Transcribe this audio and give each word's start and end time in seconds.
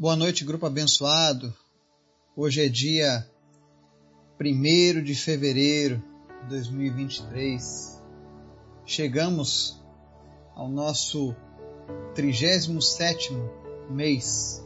Boa 0.00 0.14
noite, 0.14 0.44
grupo 0.44 0.64
abençoado. 0.64 1.52
Hoje 2.36 2.64
é 2.64 2.68
dia 2.68 3.28
1 4.40 5.02
de 5.02 5.12
fevereiro 5.16 6.00
de 6.42 6.50
2023. 6.50 8.00
Chegamos 8.86 9.82
ao 10.54 10.68
nosso 10.68 11.34
37 12.14 13.32
mês 13.90 14.64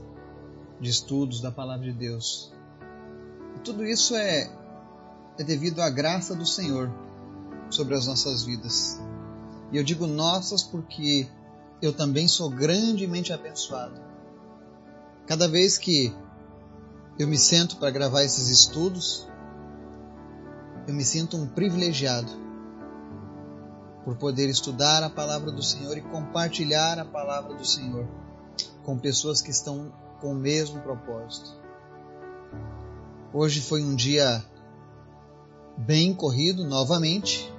de 0.79 0.90
estudos 0.90 1.40
da 1.40 1.51
Palavra 1.51 1.87
de 1.87 1.94
Deus. 1.94 2.53
E 3.56 3.60
tudo 3.60 3.87
isso 3.87 4.14
é, 4.14 4.54
é 5.38 5.42
devido 5.42 5.80
à 5.80 5.88
graça 5.88 6.35
do 6.35 6.44
Senhor 6.44 6.92
sobre 7.71 7.94
as 7.94 8.06
nossas 8.06 8.44
vidas. 8.44 9.01
E 9.72 9.78
eu 9.78 9.83
digo 9.83 10.06
nossas 10.06 10.62
porque 10.62 11.26
eu 11.80 11.94
também 11.94 12.28
sou 12.28 12.51
grandemente 12.51 13.33
abençoado 13.33 14.12
Cada 15.27 15.49
vez 15.49 15.79
que 15.79 16.15
eu 17.19 17.29
me 17.29 17.39
sento 17.39 17.77
para 17.77 17.91
gravar 17.91 18.25
esses 18.25 18.49
estudos, 18.49 19.29
eu 20.87 20.95
me 20.95 21.05
sinto 21.05 21.37
um 21.37 21.47
privilegiado 21.47 22.30
por 24.05 24.16
poder 24.16 24.49
estudar 24.49 25.03
a 25.05 25.11
palavra 25.11 25.53
do 25.53 25.63
Senhor 25.63 25.97
e 25.97 26.01
compartilhar 26.01 26.99
a 26.99 27.05
palavra 27.05 27.55
do 27.55 27.65
Senhor 27.65 28.07
com 28.85 28.99
pessoas 28.99 29.41
que 29.41 29.51
estão 29.51 29.93
com 30.21 30.33
o 30.33 30.35
mesmo 30.35 30.80
propósito. 30.80 31.57
Hoje 33.33 33.61
foi 33.61 33.83
um 33.83 33.95
dia 33.95 34.45
bem 35.77 36.13
corrido 36.13 36.65
novamente. 36.65 37.52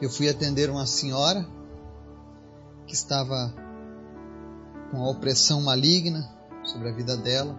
Eu 0.00 0.08
fui 0.08 0.28
atender 0.28 0.70
uma 0.70 0.86
senhora 0.86 1.46
que 2.86 2.94
estava 2.94 3.52
com 4.90 5.02
a 5.02 5.10
opressão 5.10 5.60
maligna 5.60 6.28
sobre 6.64 6.88
a 6.88 6.92
vida 6.92 7.16
dela. 7.16 7.56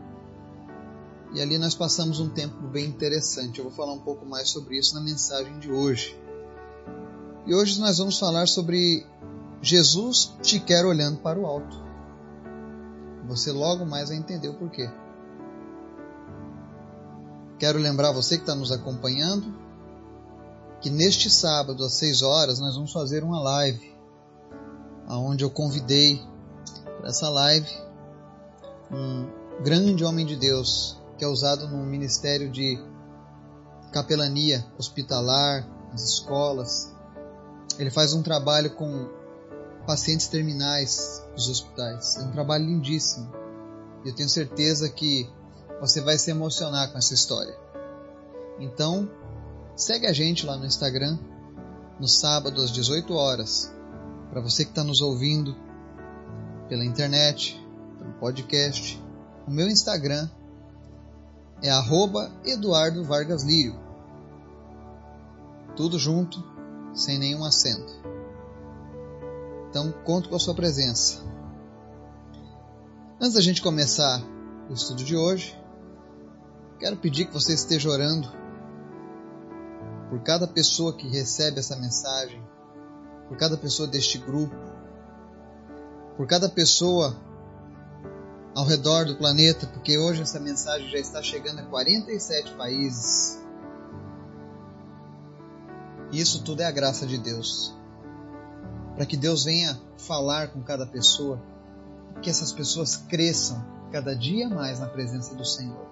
E 1.33 1.41
ali 1.41 1.57
nós 1.57 1.75
passamos 1.75 2.19
um 2.19 2.29
tempo 2.29 2.67
bem 2.67 2.85
interessante. 2.85 3.59
Eu 3.59 3.65
vou 3.65 3.73
falar 3.73 3.93
um 3.93 3.99
pouco 3.99 4.25
mais 4.25 4.49
sobre 4.49 4.77
isso 4.77 4.95
na 4.95 5.01
mensagem 5.01 5.59
de 5.59 5.71
hoje. 5.71 6.19
E 7.45 7.53
hoje 7.53 7.79
nós 7.79 7.97
vamos 7.97 8.17
falar 8.17 8.47
sobre 8.47 9.05
Jesus 9.61 10.33
te 10.41 10.59
quer 10.59 10.85
olhando 10.85 11.19
para 11.19 11.39
o 11.39 11.45
alto. 11.45 11.77
Você 13.27 13.51
logo 13.51 13.85
mais 13.85 14.09
vai 14.09 14.17
entender 14.17 14.49
o 14.49 14.55
porquê. 14.55 14.89
Quero 17.59 17.77
lembrar 17.77 18.11
você 18.11 18.37
que 18.37 18.43
está 18.43 18.55
nos 18.55 18.71
acompanhando 18.71 19.53
que 20.81 20.89
neste 20.89 21.29
sábado 21.29 21.83
às 21.83 21.93
6 21.95 22.21
horas 22.21 22.59
nós 22.59 22.73
vamos 22.73 22.91
fazer 22.91 23.23
uma 23.23 23.39
live 23.41 23.93
aonde 25.07 25.43
eu 25.43 25.49
convidei 25.49 26.21
para 26.99 27.09
essa 27.09 27.29
live 27.29 27.69
um 28.91 29.63
grande 29.63 30.03
homem 30.03 30.25
de 30.25 30.35
Deus 30.35 30.99
que 31.17 31.23
é 31.23 31.27
usado 31.27 31.67
no 31.67 31.85
ministério 31.85 32.51
de 32.51 32.81
capelania 33.91 34.65
hospitalar, 34.77 35.67
nas 35.91 36.03
escolas. 36.03 36.93
Ele 37.77 37.89
faz 37.89 38.13
um 38.13 38.21
trabalho 38.21 38.75
com 38.75 39.09
pacientes 39.85 40.27
terminais 40.27 41.25
dos 41.35 41.49
hospitais. 41.49 42.17
É 42.17 42.21
um 42.21 42.31
trabalho 42.31 42.65
lindíssimo. 42.65 43.31
Eu 44.05 44.13
tenho 44.13 44.29
certeza 44.29 44.89
que 44.89 45.29
você 45.79 46.01
vai 46.01 46.17
se 46.17 46.31
emocionar 46.31 46.91
com 46.91 46.97
essa 46.97 47.13
história. 47.13 47.55
Então, 48.59 49.09
segue 49.75 50.07
a 50.07 50.13
gente 50.13 50.45
lá 50.45 50.57
no 50.57 50.65
Instagram, 50.65 51.17
no 51.99 52.07
sábado 52.07 52.61
às 52.61 52.71
18 52.71 53.13
horas. 53.13 53.73
Para 54.29 54.41
você 54.41 54.63
que 54.63 54.71
está 54.71 54.83
nos 54.83 55.01
ouvindo 55.01 55.55
pela 56.69 56.85
internet, 56.85 57.59
pelo 57.97 58.13
podcast. 58.13 59.03
O 59.47 59.51
meu 59.51 59.67
Instagram 59.67 60.29
é 61.61 61.71
Eduardo 62.45 63.03
Vargas 63.03 63.43
Lírio. 63.43 63.77
Tudo 65.75 65.97
junto, 65.97 66.41
sem 66.93 67.17
nenhum 67.17 67.43
acento. 67.43 67.91
Então, 69.69 69.91
conto 70.03 70.29
com 70.29 70.35
a 70.35 70.39
sua 70.39 70.53
presença. 70.53 71.21
Antes 73.19 73.33
da 73.33 73.41
gente 73.41 73.61
começar 73.61 74.21
o 74.69 74.73
estudo 74.73 75.03
de 75.03 75.15
hoje, 75.15 75.59
quero 76.79 76.97
pedir 76.97 77.25
que 77.25 77.33
você 77.33 77.53
esteja 77.53 77.89
orando 77.89 78.31
por 80.09 80.21
cada 80.21 80.47
pessoa 80.47 80.95
que 80.95 81.07
recebe 81.07 81.59
essa 81.59 81.75
mensagem, 81.75 82.41
por 83.27 83.37
cada 83.37 83.57
pessoa 83.57 83.87
deste 83.87 84.17
grupo, 84.17 84.55
por 86.19 86.27
cada 86.27 86.49
pessoa 86.49 87.15
ao 88.53 88.65
redor 88.65 89.05
do 89.05 89.15
planeta, 89.15 89.65
porque 89.67 89.97
hoje 89.97 90.21
essa 90.21 90.37
mensagem 90.37 90.89
já 90.89 90.97
está 90.99 91.23
chegando 91.23 91.59
a 91.59 91.63
47 91.63 92.55
países. 92.55 93.41
Isso 96.11 96.43
tudo 96.43 96.61
é 96.61 96.65
a 96.65 96.71
graça 96.71 97.07
de 97.07 97.17
Deus. 97.17 97.73
Para 98.97 99.05
que 99.05 99.15
Deus 99.15 99.45
venha 99.45 99.79
falar 99.95 100.49
com 100.49 100.61
cada 100.61 100.85
pessoa, 100.85 101.41
que 102.21 102.29
essas 102.29 102.51
pessoas 102.51 102.97
cresçam 102.97 103.65
cada 103.89 104.13
dia 104.13 104.49
mais 104.49 104.77
na 104.77 104.87
presença 104.87 105.33
do 105.33 105.45
Senhor. 105.45 105.87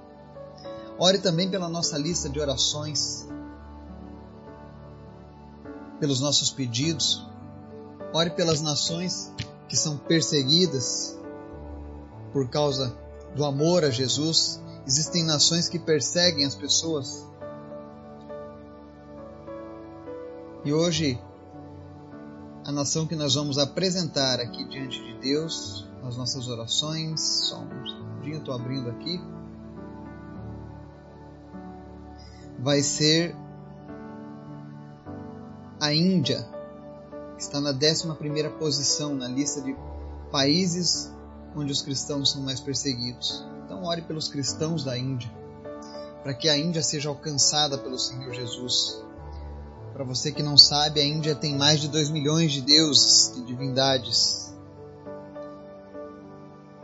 Ore 1.00 1.20
também 1.20 1.50
pela 1.50 1.70
nossa 1.70 1.98
lista 1.98 2.28
de 2.28 2.38
orações, 2.38 3.26
pelos 6.02 6.20
nossos 6.20 6.52
pedidos. 6.52 7.26
Ore 8.14 8.32
pelas 8.32 8.60
nações 8.60 9.32
que 9.68 9.76
são 9.76 9.98
perseguidas 9.98 11.18
por 12.32 12.50
causa 12.50 12.98
do 13.36 13.46
amor 13.46 13.84
a 13.84 13.90
Jesus. 13.90 14.62
Existem 14.86 15.24
nações 15.24 15.68
que 15.68 15.78
perseguem 15.78 16.46
as 16.46 16.56
pessoas. 16.56 17.26
E 20.64 20.74
hoje, 20.74 21.20
a 22.66 22.72
nação 22.72 23.06
que 23.06 23.16
nós 23.16 23.36
vamos 23.36 23.58
apresentar 23.58 24.40
aqui 24.40 24.64
diante 24.66 25.02
de 25.04 25.20
Deus, 25.20 25.88
nas 26.04 26.18
nossas 26.18 26.48
orações, 26.48 27.22
só 27.50 27.60
um 27.60 27.88
segundinho, 27.88 28.38
estou 28.40 28.54
abrindo 28.54 28.90
aqui, 28.90 29.22
vai 32.60 32.82
ser 32.82 33.36
a 35.80 35.94
Índia 35.94 36.56
está 37.38 37.62
na 37.62 37.72
11 37.72 38.50
posição 38.59 39.16
na 39.16 39.28
lista 39.28 39.62
de 39.62 39.75
países 40.31 41.12
onde 41.56 41.72
os 41.72 41.81
cristãos 41.81 42.31
são 42.31 42.42
mais 42.42 42.59
perseguidos. 42.59 43.46
Então, 43.66 43.84
ore 43.84 44.02
pelos 44.02 44.28
cristãos 44.28 44.84
da 44.84 44.98
Índia, 44.98 45.30
para 46.24 46.34
que 46.34 46.50
a 46.50 46.58
Índia 46.58 46.84
seja 46.84 47.09
alcançada 47.09 47.78
pelo 47.78 47.98
Senhor 47.98 48.34
Jesus. 48.34 49.03
Para 49.94 50.03
você 50.03 50.31
que 50.31 50.44
não 50.44 50.58
sabe, 50.58 51.00
a 51.00 51.06
Índia 51.06 51.36
tem 51.36 51.58
mais 51.58 51.81
de 51.81 51.88
2 51.88 52.09
milhões 52.09 52.52
de 52.52 52.62
deuses 52.62 53.36
e 53.36 53.42
divindades. 53.42 54.54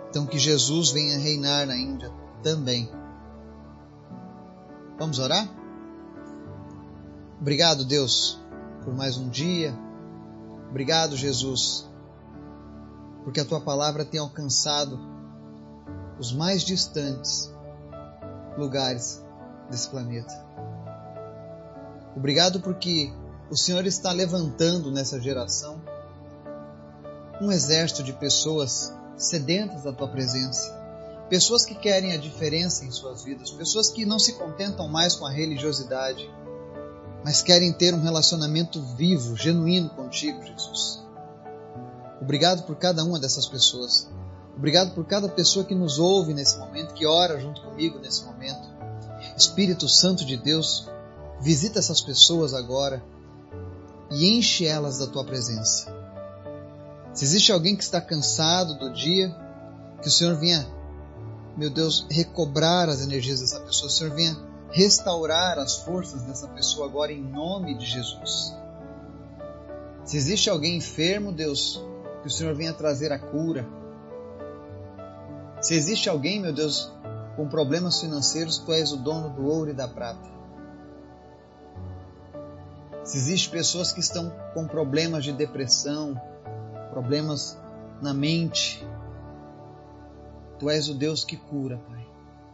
Então, 0.10 0.26
que 0.26 0.40
Jesus 0.40 0.92
venha 0.92 1.18
reinar 1.18 1.68
na 1.68 1.78
Índia 1.78 2.12
também. 2.42 2.90
Vamos 4.98 5.20
orar? 5.20 5.48
Obrigado, 7.40 7.84
Deus, 7.84 8.40
por 8.84 8.96
mais 8.96 9.18
um 9.18 9.30
dia, 9.30 9.78
Obrigado, 10.74 11.16
Jesus, 11.16 11.88
porque 13.24 13.40
a 13.40 13.46
tua 13.46 13.62
palavra 13.62 14.04
tem 14.04 14.20
alcançado 14.20 15.00
os 16.18 16.34
mais 16.34 16.64
distantes 16.64 17.54
lugares 18.58 19.24
desse 19.70 19.88
planeta. 19.88 20.34
Obrigado 22.16 22.60
porque 22.60 23.14
o 23.52 23.56
Senhor 23.56 23.86
está 23.86 24.12
levantando 24.12 24.90
nessa 24.90 25.22
geração 25.22 25.80
um 27.40 27.52
exército 27.52 28.02
de 28.02 28.14
pessoas 28.14 28.92
sedentas 29.16 29.84
da 29.84 29.94
tua 29.94 30.08
presença, 30.08 30.74
pessoas 31.30 31.64
que 31.64 31.76
querem 31.76 32.14
a 32.14 32.18
diferença 32.18 32.84
em 32.84 32.90
suas 32.90 33.24
vidas, 33.24 33.52
pessoas 33.52 33.92
que 33.92 34.08
não 34.08 34.18
se 34.18 34.40
contentam 34.40 34.88
mais 34.88 35.16
com 35.16 35.28
a 35.28 35.32
religiosidade 35.32 36.28
mas 37.24 37.42
querem 37.42 37.72
ter 37.72 37.94
um 37.94 38.02
relacionamento 38.02 38.82
vivo, 38.96 39.36
genuíno 39.36 39.90
contigo, 39.90 40.44
Jesus. 40.44 41.02
Obrigado 42.22 42.64
por 42.64 42.76
cada 42.76 43.04
uma 43.04 43.20
dessas 43.20 43.48
pessoas. 43.48 44.10
Obrigado 44.56 44.94
por 44.94 45.06
cada 45.06 45.28
pessoa 45.28 45.66
que 45.66 45.74
nos 45.74 46.00
ouve 46.00 46.34
nesse 46.34 46.58
momento, 46.58 46.94
que 46.94 47.06
ora 47.06 47.40
junto 47.40 47.62
comigo 47.62 48.00
nesse 48.00 48.24
momento. 48.26 48.68
Espírito 49.38 49.90
Santo 49.90 50.26
de 50.26 50.38
Deus, 50.38 50.88
visita 51.42 51.80
essas 51.80 52.02
pessoas 52.02 52.54
agora 52.54 53.04
e 54.12 54.38
enche 54.38 54.66
elas 54.66 55.00
da 55.00 55.08
tua 55.08 55.26
presença. 55.26 55.94
Se 57.14 57.26
existe 57.26 57.52
alguém 57.52 57.76
que 57.76 57.84
está 57.84 58.00
cansado 58.00 58.78
do 58.78 58.94
dia, 58.94 59.36
que 60.02 60.08
o 60.08 60.12
Senhor 60.12 60.36
venha, 60.36 60.68
meu 61.58 61.70
Deus, 61.70 62.06
recobrar 62.10 62.90
as 62.90 63.02
energias 63.02 63.40
dessa 63.40 63.60
pessoa, 63.62 63.88
o 63.88 63.92
Senhor 63.92 64.14
venha 64.14 64.53
restaurar 64.74 65.60
as 65.60 65.78
forças 65.78 66.24
dessa 66.24 66.48
pessoa 66.48 66.88
agora 66.88 67.14
em 67.14 67.22
nome 67.22 67.78
de 67.78 67.86
Jesus. 67.86 68.58
Se 70.04 70.18
existe 70.18 70.50
alguém 70.50 70.78
enfermo, 70.78 71.32
Deus, 71.32 71.82
que 72.22 72.28
o 72.28 72.32
Senhor 72.32 72.56
venha 72.56 72.74
trazer 72.74 73.12
a 73.12 73.20
cura. 73.20 73.66
Se 75.62 75.76
existe 75.76 76.10
alguém, 76.10 76.42
meu 76.42 76.52
Deus, 76.52 76.92
com 77.36 77.48
problemas 77.48 78.02
financeiros, 78.02 78.58
tu 78.58 78.74
és 78.74 78.92
o 78.92 78.98
dono 78.98 79.30
do 79.30 79.46
ouro 79.46 79.70
e 79.70 79.74
da 79.74 79.88
prata. 79.88 80.34
Se 83.04 83.18
existem 83.18 83.52
pessoas 83.52 83.92
que 83.92 84.00
estão 84.00 84.32
com 84.56 84.68
problemas 84.68 85.24
de 85.24 85.34
depressão, 85.34 86.20
problemas 86.90 87.60
na 88.02 88.14
mente, 88.14 88.86
tu 90.58 90.68
és 90.68 90.90
o 90.90 90.96
Deus 90.96 91.24
que 91.24 91.38
cura, 91.38 91.78
Pai. 91.88 92.08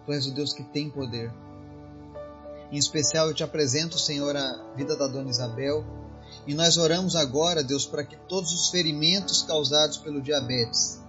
Tu 0.06 0.12
és 0.12 0.27
o 0.27 0.33
Deus 0.33 0.54
que 0.54 0.63
tem 0.63 0.89
poder. 0.89 1.31
Em 2.71 2.77
especial 2.77 3.27
eu 3.27 3.33
te 3.33 3.44
apresento, 3.44 3.98
Senhor, 3.98 4.36
a 4.36 4.74
vida 4.75 4.95
da 4.95 5.07
dona 5.07 5.30
Isabel. 5.30 5.83
E 6.45 6.54
nós 6.54 6.77
oramos 6.77 7.16
agora, 7.16 7.63
Deus, 7.63 7.86
para 7.86 8.04
que 8.04 8.16
todos 8.16 8.54
os 8.54 8.69
ferimentos 8.69 9.42
causados 9.42 9.98
pelo 9.98 10.21
diabetes 10.21 11.01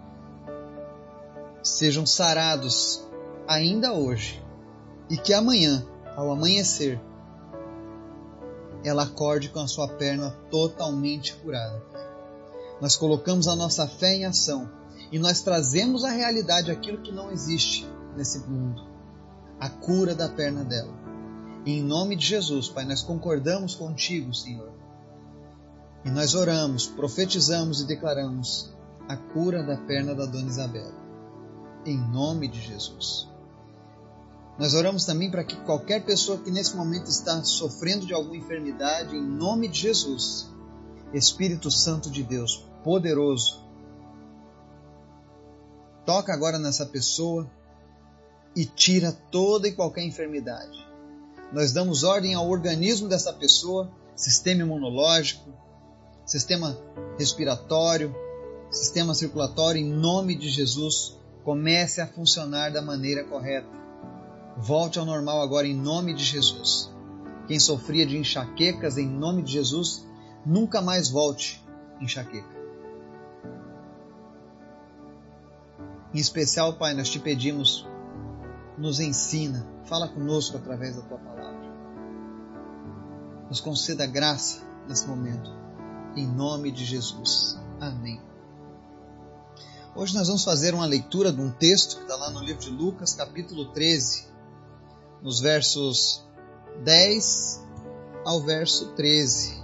sejam 1.63 2.07
sarados 2.07 3.05
ainda 3.47 3.93
hoje. 3.93 4.43
E 5.09 5.17
que 5.17 5.35
amanhã, 5.35 5.87
ao 6.17 6.31
amanhecer, 6.31 7.01
ela 8.83 9.03
acorde 9.03 9.51
com 9.51 9.61
a 9.61 9.69
sua 9.69 9.89
perna 9.89 10.31
totalmente 10.51 11.35
curada. 11.35 11.83
Nós 12.81 12.97
colocamos 12.97 13.47
a 13.47 13.55
nossa 13.55 13.87
fé 13.87 14.15
em 14.15 14.25
ação 14.25 14.71
e 15.13 15.19
nós 15.19 15.43
trazemos 15.43 16.05
à 16.05 16.11
realidade 16.11 16.71
aquilo 16.71 17.03
que 17.03 17.13
não 17.13 17.31
existe 17.31 17.87
nesse 18.17 18.39
mundo 18.39 18.91
a 19.61 19.69
cura 19.69 20.15
da 20.15 20.27
perna 20.27 20.65
dela. 20.65 21.00
Em 21.67 21.83
nome 21.83 22.17
de 22.17 22.27
Jesus, 22.27 22.69
Pai, 22.69 22.85
nós 22.85 23.03
concordamos 23.03 23.75
contigo, 23.75 24.33
Senhor. 24.33 24.73
E 26.05 26.11
nós 26.11 26.35
oramos, 26.35 26.87
profetizamos 26.87 27.83
e 27.83 27.87
declaramos 27.87 28.73
a 29.07 29.17
cura 29.17 29.63
da 29.63 29.77
perna 29.77 30.15
da 30.15 30.25
dona 30.25 30.49
Isabel. 30.49 30.93
Em 31.85 31.99
nome 31.99 32.49
de 32.49 32.61
Jesus. 32.61 33.29
Nós 34.59 34.75
oramos 34.75 35.05
também 35.05 35.31
para 35.31 35.45
que 35.45 35.57
qualquer 35.65 36.05
pessoa 36.05 36.39
que 36.39 36.51
nesse 36.51 36.77
momento 36.77 37.09
está 37.09 37.43
sofrendo 37.45 38.07
de 38.07 38.15
alguma 38.15 38.37
enfermidade, 38.37 39.17
em 39.17 39.23
nome 39.23 39.69
de 39.69 39.81
Jesus, 39.81 40.51
Espírito 41.13 41.71
Santo 41.71 42.11
de 42.11 42.23
Deus, 42.23 42.65
poderoso, 42.83 43.63
toca 46.07 46.33
agora 46.33 46.59
nessa 46.59 46.87
pessoa 46.87 47.51
e 48.57 48.65
tira 48.65 49.13
toda 49.31 49.69
e 49.69 49.73
qualquer 49.73 50.05
enfermidade. 50.05 50.90
Nós 51.53 51.73
damos 51.73 52.05
ordem 52.05 52.35
ao 52.35 52.49
organismo 52.49 53.09
dessa 53.09 53.33
pessoa, 53.33 53.91
sistema 54.15 54.63
imunológico, 54.63 55.53
sistema 56.25 56.79
respiratório, 57.19 58.15
sistema 58.71 59.15
circulatório, 59.15 59.81
em 59.81 59.91
nome 59.91 60.37
de 60.37 60.49
Jesus, 60.49 61.19
comece 61.45 62.01
a 62.01 62.07
funcionar 62.07 62.71
da 62.71 62.81
maneira 62.81 63.25
correta 63.25 63.81
Volte 64.61 64.99
ao 64.99 65.07
normal 65.07 65.41
agora 65.41 65.67
em 65.67 65.75
nome 65.75 66.13
de 66.13 66.23
Jesus. 66.23 66.93
Quem 67.47 67.59
sofria 67.59 68.07
de 68.07 68.19
enxaquecas 68.19 68.99
em 68.99 69.09
nome 69.09 69.43
de 69.43 69.53
Jesus, 69.53 70.07
nunca 70.45 70.83
mais 70.83 71.09
volte 71.09 71.65
enxaqueca. 71.99 72.61
Em 76.13 76.19
especial, 76.19 76.75
Pai, 76.75 76.93
nós 76.93 77.09
te 77.09 77.19
pedimos, 77.19 77.89
nos 78.77 79.01
ensina, 79.01 79.67
fala 79.85 80.09
conosco 80.09 80.59
através 80.59 80.97
da 80.97 81.03
tua 81.03 81.19
palavra. 81.19 81.40
Nos 83.51 83.61
conceda 83.61 84.07
graça 84.07 84.63
nesse 84.87 85.09
momento, 85.09 85.51
em 86.15 86.25
nome 86.25 86.71
de 86.71 86.85
Jesus. 86.85 87.59
Amém. 87.81 88.23
Hoje 89.97 90.15
nós 90.15 90.29
vamos 90.29 90.45
fazer 90.45 90.73
uma 90.73 90.87
leitura 90.87 91.33
de 91.33 91.41
um 91.41 91.51
texto 91.51 91.97
que 91.97 92.03
está 92.03 92.15
lá 92.15 92.31
no 92.31 92.45
livro 92.45 92.63
de 92.63 92.71
Lucas, 92.71 93.13
capítulo 93.13 93.73
13, 93.73 94.29
nos 95.21 95.41
versos 95.41 96.25
10 96.85 97.67
ao 98.25 98.41
verso 98.41 98.93
13. 98.93 99.61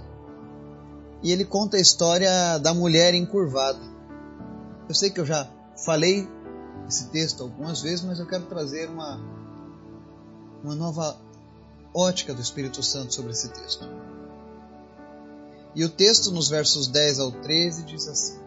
E 1.23 1.31
ele 1.31 1.45
conta 1.45 1.77
a 1.77 1.79
história 1.79 2.57
da 2.57 2.73
mulher 2.73 3.13
encurvada. 3.13 3.79
Eu 4.89 4.93
sei 4.93 5.09
que 5.09 5.21
eu 5.21 5.25
já 5.25 5.49
falei 5.85 6.27
esse 6.89 7.07
texto 7.07 7.41
algumas 7.41 7.81
vezes, 7.81 8.03
mas 8.03 8.19
eu 8.19 8.27
quero 8.27 8.47
trazer 8.47 8.89
uma, 8.89 9.17
uma 10.61 10.75
nova 10.75 11.17
ótica 11.93 12.33
do 12.33 12.41
Espírito 12.41 12.83
Santo 12.83 13.13
sobre 13.13 13.31
esse 13.31 13.49
texto. 13.49 13.87
E 15.75 15.83
o 15.83 15.89
texto, 15.89 16.31
nos 16.31 16.49
versos 16.49 16.87
10 16.87 17.19
ao 17.19 17.31
13, 17.31 17.83
diz 17.83 18.07
assim: 18.07 18.39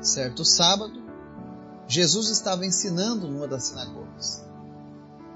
Certo 0.00 0.44
sábado, 0.44 1.02
Jesus 1.86 2.28
estava 2.28 2.66
ensinando 2.66 3.26
numa 3.26 3.48
das 3.48 3.64
sinagogas. 3.64 4.44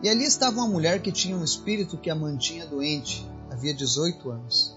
E 0.02 0.08
ali 0.08 0.24
estava 0.24 0.56
uma 0.56 0.68
mulher 0.68 1.00
que 1.00 1.10
tinha 1.10 1.36
um 1.36 1.44
espírito 1.44 1.96
que 1.96 2.10
a 2.10 2.14
mantinha 2.14 2.66
doente, 2.66 3.26
havia 3.50 3.72
18 3.72 4.30
anos. 4.30 4.76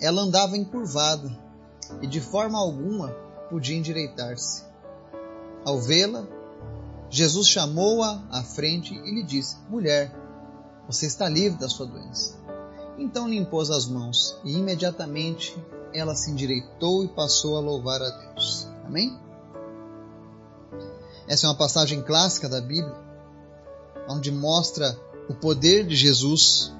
Ela 0.00 0.22
andava 0.22 0.56
encurvada 0.56 1.30
e 2.00 2.06
de 2.06 2.20
forma 2.20 2.58
alguma 2.58 3.08
podia 3.50 3.76
endireitar-se. 3.76 4.64
Ao 5.64 5.80
vê-la, 5.80 6.26
Jesus 7.10 7.48
chamou-a 7.48 8.22
à 8.30 8.42
frente 8.42 8.94
e 8.94 9.14
lhe 9.14 9.22
disse: 9.22 9.56
Mulher, 9.68 10.23
você 10.86 11.06
está 11.06 11.28
livre 11.28 11.58
da 11.58 11.68
sua 11.68 11.86
doença. 11.86 12.38
Então 12.98 13.28
lhe 13.28 13.36
impôs 13.36 13.70
as 13.70 13.86
mãos 13.86 14.36
e 14.44 14.52
imediatamente 14.52 15.56
ela 15.92 16.14
se 16.14 16.30
endireitou 16.30 17.04
e 17.04 17.08
passou 17.08 17.56
a 17.56 17.60
louvar 17.60 18.00
a 18.02 18.10
Deus. 18.10 18.66
Amém? 18.84 19.18
Essa 21.26 21.46
é 21.46 21.48
uma 21.48 21.56
passagem 21.56 22.02
clássica 22.02 22.48
da 22.48 22.60
Bíblia 22.60 23.04
onde 24.08 24.30
mostra 24.30 24.96
o 25.28 25.34
poder 25.34 25.86
de 25.86 25.96
Jesus 25.96 26.72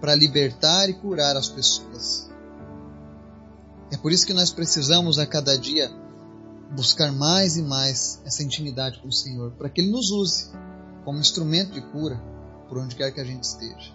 para 0.00 0.14
libertar 0.14 0.88
e 0.88 0.94
curar 0.94 1.36
as 1.36 1.48
pessoas. 1.48 2.28
É 3.92 3.96
por 3.96 4.12
isso 4.12 4.26
que 4.26 4.32
nós 4.32 4.50
precisamos 4.50 5.18
a 5.18 5.26
cada 5.26 5.56
dia 5.56 5.90
buscar 6.72 7.12
mais 7.12 7.56
e 7.56 7.62
mais 7.62 8.20
essa 8.24 8.42
intimidade 8.42 9.00
com 9.00 9.08
o 9.08 9.12
Senhor, 9.12 9.52
para 9.52 9.68
que 9.68 9.80
Ele 9.80 9.90
nos 9.90 10.10
use 10.10 10.50
como 11.04 11.18
instrumento 11.18 11.72
de 11.72 11.80
cura 11.80 12.20
por 12.70 12.78
onde 12.78 12.94
quer 12.94 13.10
que 13.10 13.20
a 13.20 13.24
gente 13.24 13.42
esteja. 13.42 13.92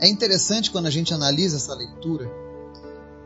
É 0.00 0.08
interessante 0.08 0.70
quando 0.70 0.86
a 0.86 0.90
gente 0.90 1.14
analisa 1.14 1.56
essa 1.56 1.72
leitura 1.72 2.28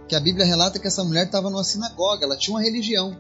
que 0.06 0.15
a 0.15 0.21
Bíblia 0.21 0.44
relata 0.44 0.79
que 0.79 0.87
essa 0.87 1.03
mulher 1.03 1.27
estava 1.27 1.49
numa 1.49 1.65
sinagoga, 1.65 2.25
ela 2.25 2.37
tinha 2.37 2.55
uma 2.55 2.62
religião. 2.62 3.17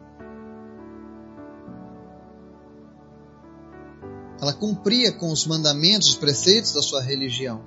Ela 4.40 4.52
cumpria 4.52 5.12
com 5.12 5.30
os 5.30 5.46
mandamentos, 5.46 6.08
os 6.08 6.16
preceitos 6.16 6.72
da 6.72 6.82
sua 6.82 7.00
religião. 7.00 7.62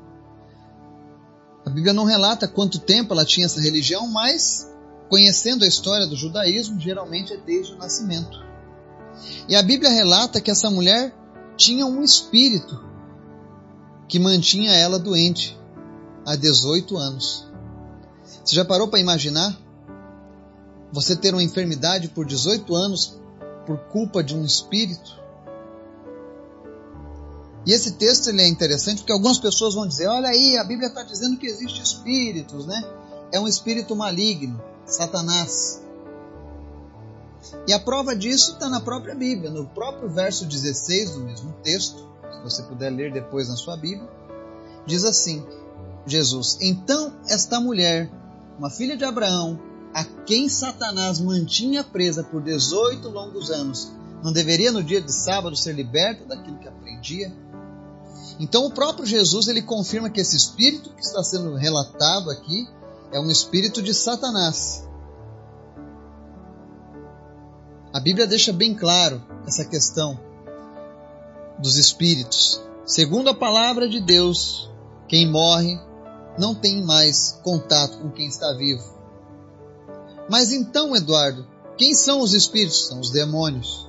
A 1.65 1.69
Bíblia 1.69 1.93
não 1.93 2.03
relata 2.03 2.47
quanto 2.47 2.79
tempo 2.79 3.13
ela 3.13 3.25
tinha 3.25 3.45
essa 3.45 3.61
religião, 3.61 4.07
mas 4.07 4.69
conhecendo 5.09 5.63
a 5.63 5.67
história 5.67 6.05
do 6.05 6.17
judaísmo, 6.17 6.79
geralmente 6.79 7.33
é 7.33 7.37
desde 7.37 7.73
o 7.73 7.77
nascimento. 7.77 8.43
E 9.47 9.55
a 9.55 9.63
Bíblia 9.63 9.89
relata 9.89 10.41
que 10.41 10.51
essa 10.51 10.69
mulher 10.69 11.15
tinha 11.57 11.85
um 11.85 12.03
espírito 12.03 12.79
que 14.07 14.19
mantinha 14.19 14.71
ela 14.73 14.99
doente 14.99 15.57
há 16.25 16.35
18 16.35 16.97
anos. 16.97 17.47
Você 18.43 18.55
já 18.55 18.65
parou 18.65 18.87
para 18.87 18.99
imaginar? 18.99 19.57
Você 20.91 21.15
ter 21.15 21.33
uma 21.33 21.43
enfermidade 21.43 22.09
por 22.09 22.25
18 22.25 22.75
anos 22.75 23.19
por 23.65 23.77
culpa 23.85 24.23
de 24.23 24.35
um 24.35 24.45
espírito? 24.45 25.21
E 27.65 27.71
esse 27.71 27.93
texto 27.93 28.27
ele 28.27 28.41
é 28.41 28.47
interessante 28.47 28.99
porque 28.99 29.13
algumas 29.13 29.39
pessoas 29.39 29.73
vão 29.73 29.87
dizer: 29.87 30.07
olha 30.07 30.29
aí, 30.29 30.57
a 30.57 30.63
Bíblia 30.63 30.89
está 30.89 31.03
dizendo 31.03 31.37
que 31.37 31.47
existe 31.47 31.81
espíritos, 31.81 32.65
né? 32.65 32.83
É 33.31 33.39
um 33.39 33.47
espírito 33.47 33.95
maligno, 33.95 34.61
Satanás. 34.85 35.82
E 37.67 37.73
a 37.73 37.79
prova 37.79 38.15
disso 38.15 38.53
está 38.53 38.69
na 38.69 38.79
própria 38.79 39.15
Bíblia, 39.15 39.49
no 39.49 39.65
próprio 39.65 40.09
verso 40.09 40.45
16 40.45 41.11
do 41.11 41.19
mesmo 41.21 41.53
texto, 41.63 42.07
se 42.31 42.43
você 42.43 42.63
puder 42.63 42.89
ler 42.89 43.11
depois 43.11 43.49
na 43.49 43.55
sua 43.55 43.75
Bíblia, 43.75 44.09
diz 44.85 45.03
assim: 45.03 45.45
Jesus, 46.05 46.57
então 46.61 47.13
esta 47.27 47.59
mulher, 47.59 48.11
uma 48.57 48.69
filha 48.69 48.97
de 48.97 49.03
Abraão, 49.03 49.59
a 49.93 50.03
quem 50.03 50.49
Satanás 50.49 51.19
mantinha 51.19 51.83
presa 51.83 52.23
por 52.23 52.41
18 52.41 53.07
longos 53.09 53.51
anos, 53.51 53.91
não 54.23 54.31
deveria 54.31 54.71
no 54.71 54.83
dia 54.83 55.01
de 55.01 55.11
sábado 55.11 55.55
ser 55.55 55.73
liberta 55.73 56.25
daquilo 56.25 56.57
que 56.57 56.67
aprendia? 56.67 57.31
Então 58.39 58.65
o 58.65 58.71
próprio 58.71 59.05
Jesus 59.05 59.47
ele 59.47 59.61
confirma 59.61 60.09
que 60.09 60.19
esse 60.19 60.35
espírito 60.35 60.89
que 60.91 61.01
está 61.01 61.23
sendo 61.23 61.55
relatado 61.55 62.31
aqui 62.31 62.67
é 63.11 63.19
um 63.19 63.29
espírito 63.29 63.81
de 63.81 63.93
Satanás. 63.93 64.87
A 67.93 67.99
Bíblia 67.99 68.25
deixa 68.25 68.51
bem 68.51 68.73
claro 68.73 69.21
essa 69.45 69.63
questão 69.63 70.19
dos 71.59 71.77
espíritos. 71.77 72.59
Segundo 72.83 73.29
a 73.29 73.35
palavra 73.35 73.87
de 73.87 74.01
Deus, 74.01 74.67
quem 75.07 75.29
morre 75.29 75.79
não 76.39 76.55
tem 76.55 76.83
mais 76.83 77.39
contato 77.43 77.99
com 77.99 78.09
quem 78.09 78.27
está 78.27 78.51
vivo. 78.53 78.83
Mas 80.27 80.51
então, 80.51 80.95
Eduardo, 80.95 81.47
quem 81.77 81.93
são 81.93 82.21
os 82.21 82.33
espíritos? 82.33 82.87
São 82.87 82.99
os 82.99 83.11
demônios. 83.11 83.87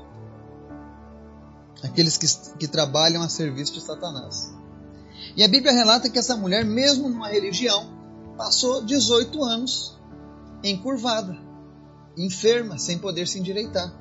aqueles 1.82 2.18
que, 2.18 2.26
que 2.58 2.68
trabalham 2.68 3.22
a 3.22 3.28
serviço 3.30 3.72
de 3.72 3.80
Satanás. 3.80 4.52
E 5.34 5.42
a 5.42 5.48
Bíblia 5.48 5.72
relata 5.72 6.10
que 6.10 6.18
essa 6.18 6.36
mulher, 6.36 6.62
mesmo 6.62 7.08
numa 7.08 7.28
religião, 7.28 7.88
passou 8.36 8.84
18 8.84 9.42
anos 9.42 9.98
encurvada, 10.62 11.38
enferma, 12.16 12.78
sem 12.78 12.98
poder 12.98 13.26
se 13.26 13.38
endireitar. 13.38 13.92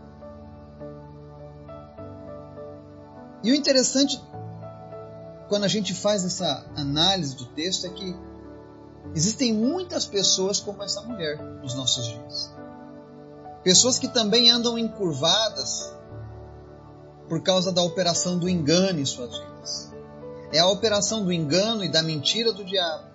E 3.43 3.51
o 3.51 3.55
interessante, 3.55 4.21
quando 5.49 5.65
a 5.65 5.67
gente 5.67 5.93
faz 5.93 6.23
essa 6.23 6.65
análise 6.75 7.35
do 7.35 7.45
texto, 7.47 7.85
é 7.85 7.89
que 7.89 8.15
existem 9.13 9.53
muitas 9.53 10.05
pessoas 10.05 10.59
como 10.59 10.81
essa 10.81 11.01
mulher 11.01 11.41
nos 11.61 11.75
nossos 11.75 12.05
dias. 12.05 12.53
Pessoas 13.63 13.99
que 13.99 14.07
também 14.07 14.49
andam 14.49 14.77
encurvadas 14.77 15.93
por 17.27 17.41
causa 17.41 17.71
da 17.71 17.81
operação 17.81 18.37
do 18.37 18.47
engano 18.47 18.99
em 18.99 19.05
suas 19.05 19.37
vidas. 19.37 19.91
É 20.51 20.59
a 20.59 20.67
operação 20.67 21.23
do 21.23 21.31
engano 21.31 21.83
e 21.83 21.89
da 21.89 22.03
mentira 22.03 22.53
do 22.53 22.63
diabo 22.63 23.13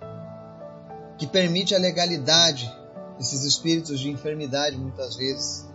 que 1.17 1.27
permite 1.27 1.75
a 1.75 1.77
legalidade 1.77 2.73
desses 3.19 3.43
espíritos 3.43 3.99
de 3.99 4.09
enfermidade 4.09 4.77
muitas 4.77 5.17
vezes. 5.17 5.67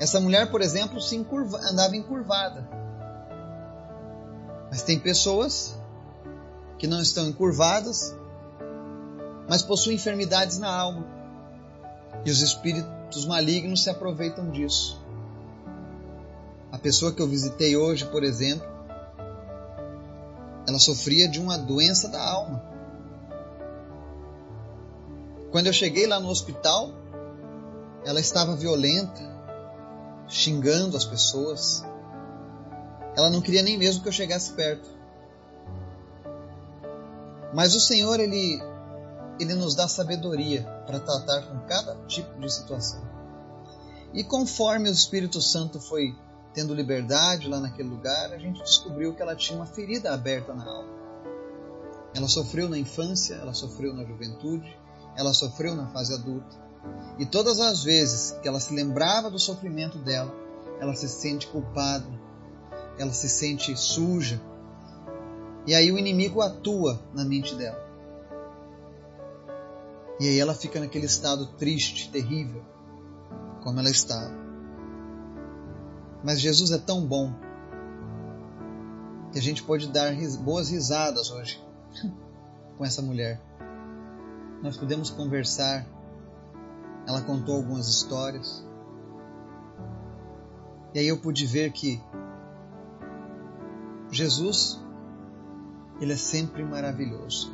Essa 0.00 0.18
mulher, 0.18 0.50
por 0.50 0.62
exemplo, 0.62 1.00
se 1.00 1.14
encurva, 1.14 1.60
andava 1.70 1.94
encurvada. 1.94 2.66
Mas 4.70 4.82
tem 4.82 4.98
pessoas 4.98 5.78
que 6.78 6.86
não 6.86 7.02
estão 7.02 7.28
encurvadas, 7.28 8.16
mas 9.48 9.62
possuem 9.62 9.96
enfermidades 9.96 10.58
na 10.58 10.74
alma. 10.74 11.06
E 12.24 12.30
os 12.30 12.40
espíritos 12.40 13.26
malignos 13.26 13.82
se 13.82 13.90
aproveitam 13.90 14.50
disso. 14.50 15.00
A 16.72 16.78
pessoa 16.78 17.12
que 17.12 17.20
eu 17.20 17.26
visitei 17.26 17.76
hoje, 17.76 18.06
por 18.06 18.22
exemplo, 18.22 18.66
ela 20.66 20.78
sofria 20.78 21.28
de 21.28 21.40
uma 21.40 21.58
doença 21.58 22.08
da 22.08 22.22
alma. 22.22 22.62
Quando 25.50 25.66
eu 25.66 25.72
cheguei 25.72 26.06
lá 26.06 26.20
no 26.20 26.28
hospital, 26.28 26.92
ela 28.04 28.20
estava 28.20 28.54
violenta, 28.54 29.20
xingando 30.28 30.96
as 30.96 31.04
pessoas. 31.04 31.84
Ela 33.16 33.30
não 33.30 33.40
queria 33.40 33.62
nem 33.62 33.78
mesmo 33.78 34.02
que 34.02 34.08
eu 34.08 34.12
chegasse 34.12 34.52
perto. 34.52 34.88
Mas 37.54 37.74
o 37.74 37.80
Senhor, 37.80 38.20
ele, 38.20 38.62
ele 39.40 39.54
nos 39.54 39.74
dá 39.74 39.88
sabedoria 39.88 40.62
para 40.86 41.00
tratar 41.00 41.42
com 41.46 41.60
cada 41.66 41.94
tipo 42.06 42.38
de 42.38 42.52
situação. 42.52 43.02
E 44.12 44.22
conforme 44.22 44.88
o 44.88 44.92
Espírito 44.92 45.40
Santo 45.40 45.80
foi 45.80 46.14
tendo 46.52 46.74
liberdade 46.74 47.48
lá 47.48 47.60
naquele 47.60 47.88
lugar, 47.88 48.32
a 48.32 48.38
gente 48.38 48.62
descobriu 48.62 49.14
que 49.14 49.22
ela 49.22 49.34
tinha 49.34 49.58
uma 49.58 49.66
ferida 49.66 50.12
aberta 50.12 50.52
na 50.52 50.64
alma. 50.64 50.98
Ela 52.14 52.28
sofreu 52.28 52.68
na 52.68 52.78
infância, 52.78 53.34
ela 53.34 53.54
sofreu 53.54 53.94
na 53.94 54.04
juventude, 54.04 54.76
ela 55.18 55.34
sofreu 55.34 55.74
na 55.74 55.88
fase 55.88 56.14
adulta. 56.14 56.56
E 57.18 57.26
todas 57.26 57.58
as 57.58 57.82
vezes 57.82 58.38
que 58.40 58.46
ela 58.46 58.60
se 58.60 58.72
lembrava 58.72 59.28
do 59.28 59.38
sofrimento 59.38 59.98
dela, 59.98 60.32
ela 60.80 60.94
se 60.94 61.08
sente 61.08 61.48
culpada, 61.48 62.06
ela 62.96 63.12
se 63.12 63.28
sente 63.28 63.76
suja. 63.76 64.40
E 65.66 65.74
aí 65.74 65.90
o 65.90 65.98
inimigo 65.98 66.40
atua 66.40 67.02
na 67.12 67.24
mente 67.24 67.56
dela. 67.56 67.84
E 70.20 70.28
aí 70.28 70.38
ela 70.38 70.54
fica 70.54 70.78
naquele 70.78 71.06
estado 71.06 71.48
triste, 71.54 72.12
terrível, 72.12 72.64
como 73.64 73.80
ela 73.80 73.90
estava. 73.90 74.32
Mas 76.22 76.40
Jesus 76.40 76.70
é 76.70 76.78
tão 76.78 77.04
bom 77.04 77.34
que 79.32 79.38
a 79.38 79.42
gente 79.42 79.64
pode 79.64 79.88
dar 79.88 80.14
boas 80.36 80.70
risadas 80.70 81.28
hoje 81.32 81.60
com 82.78 82.84
essa 82.84 83.02
mulher 83.02 83.48
nós 84.62 84.76
pudemos 84.76 85.10
conversar. 85.10 85.86
Ela 87.06 87.22
contou 87.22 87.56
algumas 87.56 87.88
histórias. 87.88 88.64
E 90.94 90.98
aí 90.98 91.08
eu 91.08 91.18
pude 91.18 91.46
ver 91.46 91.72
que 91.72 92.00
Jesus, 94.10 94.80
ele 96.00 96.12
é 96.12 96.16
sempre 96.16 96.64
maravilhoso. 96.64 97.52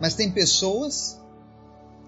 Mas 0.00 0.14
tem 0.14 0.30
pessoas 0.30 1.20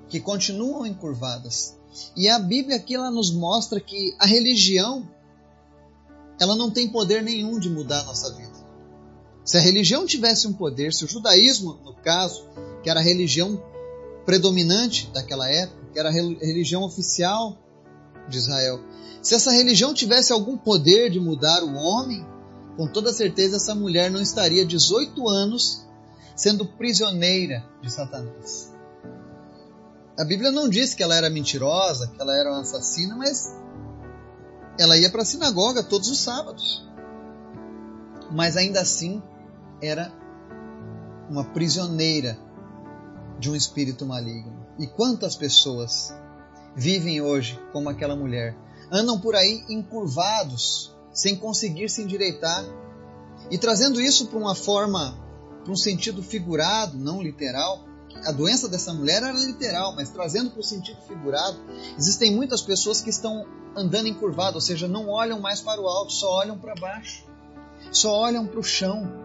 que 0.09 0.21
continuam 0.21 0.87
encurvadas. 0.87 1.79
E 2.17 2.29
a 2.29 2.39
Bíblia 2.39 2.77
aqui 2.77 2.95
ela 2.95 3.11
nos 3.11 3.33
mostra 3.33 3.81
que 3.81 4.15
a 4.19 4.27
religião 4.27 5.09
ela 6.41 6.57
não 6.57 6.71
tem 6.71 6.89
poder 6.91 7.23
nenhum 7.23 7.59
de 7.59 7.71
mudar 7.71 8.01
a 8.01 8.05
nossa 8.05 8.33
vida. 8.35 8.53
Se 9.45 9.57
a 9.57 9.61
religião 9.61 10.07
tivesse 10.07 10.49
um 10.49 10.53
poder, 10.53 10.93
se 10.93 11.05
o 11.05 11.09
judaísmo, 11.09 11.75
no 11.85 11.95
caso, 11.95 12.49
que 12.85 12.91
era 12.91 13.01
a 13.01 13.03
religião 13.03 13.61
predominante 14.27 15.11
daquela 15.13 15.51
época, 15.51 15.87
que 15.93 15.99
era 15.99 16.11
a 16.11 16.13
religião 16.13 16.83
oficial 16.83 17.57
de 18.29 18.37
Israel. 18.37 18.79
Se 19.23 19.35
essa 19.35 19.51
religião 19.51 19.95
tivesse 19.95 20.33
algum 20.33 20.57
poder 20.57 21.11
de 21.11 21.19
mudar 21.19 21.65
o 21.65 21.75
homem, 21.75 22.25
com 22.77 22.87
toda 22.87 23.11
certeza 23.13 23.57
essa 23.57 23.75
mulher 23.75 24.11
não 24.11 24.21
estaria 24.21 24.67
18 24.67 25.27
anos 25.29 25.87
sendo 26.37 26.67
prisioneira 26.67 27.65
de 27.81 27.91
Satanás. 27.91 28.73
A 30.19 30.25
Bíblia 30.25 30.53
não 30.53 30.69
diz 30.69 30.95
que 30.95 31.03
ela 31.03 31.17
era 31.17 31.31
mentirosa, 31.31 32.09
que 32.09 32.21
ela 32.21 32.37
era 32.37 32.51
uma 32.51 32.61
assassina, 32.61 33.17
mas 33.17 33.57
ela 34.79 34.97
ia 34.99 35.11
para 35.11 35.23
a 35.23 35.25
sinagoga 35.25 35.83
todos 35.83 36.09
os 36.09 36.19
sábados. 36.19 36.87
Mas 38.31 38.57
ainda 38.57 38.81
assim 38.81 39.23
era 39.81 40.13
uma 41.31 41.45
prisioneira 41.45 42.39
de 43.39 43.51
um 43.51 43.57
espírito 43.57 44.07
maligno. 44.07 44.67
E 44.79 44.87
quantas 44.87 45.37
pessoas 45.37 46.15
vivem 46.77 47.21
hoje 47.21 47.59
como 47.73 47.89
aquela 47.89 48.17
mulher? 48.17 48.57
Andam 48.91 49.19
por 49.19 49.35
aí 49.35 49.65
encurvados, 49.69 50.95
sem 51.13 51.37
conseguir 51.37 51.89
se 51.89 52.03
endireitar. 52.03 52.65
E 53.51 53.59
trazendo 53.59 54.01
isso 54.01 54.27
para 54.27 54.39
uma 54.39 54.55
forma, 54.55 55.19
para 55.63 55.73
um 55.73 55.77
sentido 55.77 56.23
figurado, 56.23 56.97
não 56.97 57.23
literal, 57.23 57.85
a 58.25 58.33
doença 58.33 58.69
dessa 58.69 58.93
mulher 58.93 59.23
era 59.23 59.33
literal, 59.33 59.95
mas 59.95 60.11
trazendo 60.11 60.51
para 60.51 60.61
o 60.61 60.65
sentido 60.65 61.01
figurado, 61.03 61.59
existem 61.99 62.35
muitas 62.35 62.63
pessoas 62.63 63.01
que 63.01 63.11
estão 63.11 63.45
andando 63.77 64.07
encurvadas, 64.07 64.55
ou 64.55 64.61
seja, 64.61 64.87
não 64.87 65.09
olham 65.09 65.41
mais 65.41 65.61
para 65.61 65.81
o 65.81 65.87
alto, 65.89 66.13
só 66.13 66.31
olham 66.31 66.57
para 66.57 66.75
baixo, 66.75 67.25
só 67.91 68.13
olham 68.13 68.47
para 68.47 68.61
o 68.61 68.63
chão. 68.63 69.25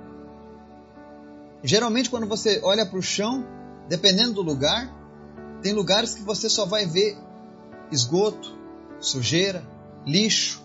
Geralmente, 1.63 2.09
quando 2.09 2.25
você 2.25 2.59
olha 2.63 2.85
para 2.85 2.97
o 2.97 3.01
chão, 3.01 3.45
dependendo 3.89 4.33
do 4.33 4.41
lugar, 4.41 4.95
tem 5.61 5.73
lugares 5.73 6.13
que 6.13 6.21
você 6.21 6.47
só 6.47 6.65
vai 6.65 6.85
ver 6.85 7.17
esgoto, 7.91 8.55
sujeira, 8.99 9.67
lixo, 10.05 10.63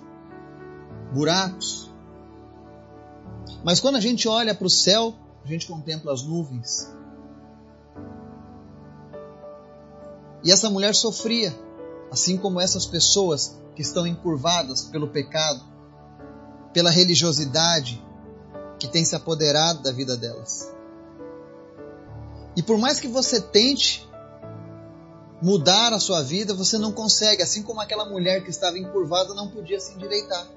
buracos. 1.12 1.90
Mas 3.64 3.80
quando 3.80 3.96
a 3.96 4.00
gente 4.00 4.28
olha 4.28 4.54
para 4.54 4.66
o 4.66 4.70
céu, 4.70 5.14
a 5.42 5.48
gente 5.48 5.66
contempla 5.66 6.12
as 6.12 6.22
nuvens. 6.22 6.92
E 10.44 10.52
essa 10.52 10.68
mulher 10.68 10.94
sofria, 10.94 11.58
assim 12.12 12.36
como 12.36 12.60
essas 12.60 12.84
pessoas 12.84 13.58
que 13.74 13.80
estão 13.80 14.06
encurvadas 14.06 14.82
pelo 14.84 15.08
pecado, 15.08 15.64
pela 16.74 16.90
religiosidade 16.90 18.04
que 18.78 18.86
tem 18.86 19.02
se 19.02 19.16
apoderado 19.16 19.82
da 19.82 19.90
vida 19.90 20.14
delas. 20.14 20.73
E 22.56 22.62
por 22.62 22.78
mais 22.78 23.00
que 23.00 23.08
você 23.08 23.40
tente 23.40 24.08
mudar 25.42 25.92
a 25.92 25.98
sua 25.98 26.22
vida, 26.22 26.54
você 26.54 26.78
não 26.78 26.92
consegue, 26.92 27.42
assim 27.42 27.62
como 27.62 27.80
aquela 27.80 28.08
mulher 28.08 28.42
que 28.42 28.50
estava 28.50 28.78
encurvada 28.78 29.34
não 29.34 29.50
podia 29.50 29.80
se 29.80 29.92
endireitar. 29.92 30.48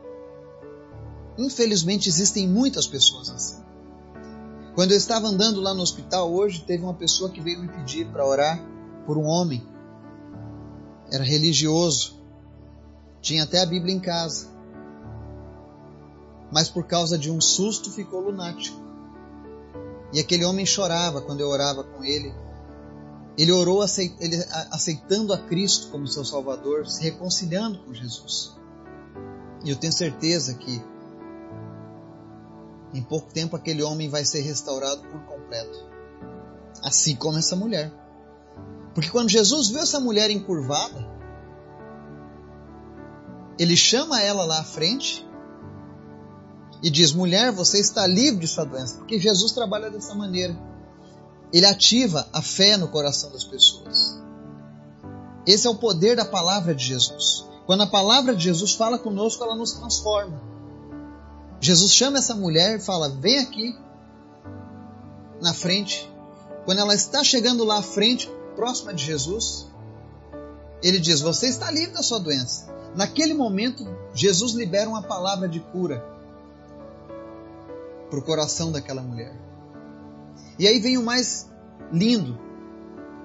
Infelizmente 1.37 2.07
existem 2.07 2.47
muitas 2.47 2.87
pessoas 2.87 3.29
assim. 3.29 3.67
Quando 4.75 4.91
eu 4.91 4.97
estava 4.97 5.27
andando 5.27 5.59
lá 5.59 5.73
no 5.73 5.81
hospital 5.81 6.31
hoje, 6.31 6.63
teve 6.63 6.83
uma 6.83 6.93
pessoa 6.93 7.29
que 7.29 7.41
veio 7.41 7.59
me 7.59 7.67
pedir 7.67 8.07
para 8.07 8.25
orar 8.25 8.63
por 9.05 9.17
um 9.17 9.25
homem. 9.25 9.65
Era 11.11 11.23
religioso, 11.23 12.21
tinha 13.21 13.43
até 13.43 13.61
a 13.61 13.65
Bíblia 13.65 13.93
em 13.93 13.99
casa, 13.99 14.47
mas 16.51 16.69
por 16.69 16.85
causa 16.85 17.17
de 17.17 17.31
um 17.31 17.41
susto 17.41 17.91
ficou 17.91 18.21
lunático. 18.21 18.86
E 20.17 20.19
aquele 20.19 20.43
homem 20.45 20.65
chorava 20.65 21.21
quando 21.21 21.41
eu 21.41 21.47
orava 21.47 21.83
com 21.83 22.03
ele. 22.03 22.33
Ele 23.37 23.51
orou 23.51 23.83
aceitando 23.83 25.31
a 25.31 25.37
Cristo 25.37 25.91
como 25.91 26.07
seu 26.07 26.25
Salvador, 26.25 26.87
se 26.87 27.03
reconciliando 27.03 27.77
com 27.83 27.93
Jesus. 27.93 28.57
E 29.63 29.69
eu 29.69 29.75
tenho 29.75 29.93
certeza 29.93 30.55
que 30.55 30.83
em 32.95 33.03
pouco 33.03 33.31
tempo 33.31 33.55
aquele 33.55 33.83
homem 33.83 34.09
vai 34.09 34.25
ser 34.25 34.41
restaurado 34.41 35.03
por 35.03 35.21
completo. 35.25 35.85
Assim 36.81 37.15
como 37.15 37.37
essa 37.37 37.55
mulher. 37.55 37.93
Porque 38.95 39.11
quando 39.11 39.29
Jesus 39.29 39.69
viu 39.69 39.81
essa 39.81 39.99
mulher 39.99 40.31
encurvada, 40.31 41.07
ele 43.59 43.77
chama 43.77 44.19
ela 44.19 44.45
lá 44.45 44.61
à 44.61 44.63
frente 44.63 45.26
e 46.81 46.89
diz: 46.89 47.11
mulher, 47.11 47.51
você 47.51 47.79
está 47.79 48.05
livre 48.05 48.41
de 48.41 48.47
sua 48.47 48.65
doença, 48.65 48.97
porque 48.97 49.19
Jesus 49.19 49.51
trabalha 49.51 49.89
dessa 49.89 50.13
maneira. 50.13 50.55
Ele 51.51 51.65
ativa 51.65 52.27
a 52.33 52.41
fé 52.41 52.77
no 52.77 52.89
coração 52.89 53.31
das 53.31 53.43
pessoas. 53.43 54.19
Esse 55.45 55.65
é 55.65 55.69
o 55.69 55.75
poder 55.75 56.15
da 56.15 56.25
palavra 56.25 56.75
de 56.75 56.83
Jesus. 56.83 57.45
Quando 57.65 57.83
a 57.83 57.87
palavra 57.87 58.35
de 58.35 58.43
Jesus 58.43 58.73
fala 58.73 58.99
conosco, 58.99 59.43
ela 59.43 59.55
nos 59.55 59.73
transforma. 59.73 60.41
Jesus 61.59 61.93
chama 61.93 62.17
essa 62.17 62.35
mulher 62.35 62.77
e 62.77 62.81
fala: 62.81 63.09
Vem 63.09 63.39
aqui 63.39 63.75
na 65.41 65.53
frente. 65.53 66.09
Quando 66.65 66.79
ela 66.79 66.93
está 66.93 67.23
chegando 67.23 67.63
lá 67.63 67.77
à 67.77 67.81
frente, 67.81 68.29
próxima 68.55 68.93
de 68.93 69.03
Jesus, 69.03 69.67
ele 70.83 70.99
diz: 70.99 71.21
Você 71.21 71.47
está 71.47 71.71
livre 71.71 71.93
da 71.93 72.03
sua 72.03 72.19
doença. 72.19 72.67
Naquele 72.93 73.33
momento, 73.33 73.85
Jesus 74.13 74.51
libera 74.53 74.89
uma 74.89 75.01
palavra 75.01 75.47
de 75.47 75.59
cura 75.59 76.16
para 78.09 78.19
o 78.19 78.21
coração 78.21 78.71
daquela 78.71 79.01
mulher. 79.01 79.35
E 80.59 80.67
aí 80.67 80.79
vem 80.79 80.97
o 80.97 81.03
mais 81.03 81.49
lindo. 81.91 82.37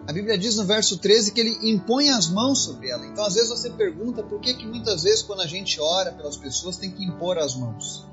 A 0.07 0.13
Bíblia 0.13 0.37
diz 0.37 0.57
no 0.57 0.65
verso 0.65 0.99
13 0.99 1.33
que 1.33 1.41
ele 1.41 1.71
impõe 1.71 2.11
as 2.11 2.29
mãos 2.29 2.65
sobre 2.65 2.89
ela. 2.91 3.07
Então, 3.07 3.25
às 3.25 3.35
vezes 3.35 3.49
você 3.49 3.71
pergunta 3.71 4.23
por 4.23 4.41
que, 4.41 4.55
que 4.55 4.67
muitas 4.67 5.05
vezes, 5.05 5.23
quando 5.23 5.41
a 5.41 5.47
gente 5.47 5.81
ora 5.81 6.13
pelas 6.13 6.37
pessoas, 6.37 6.77
tem 6.77 6.91
que 6.91 7.05
impor 7.05 7.39
as 7.39 7.55
mãos. 7.55 8.07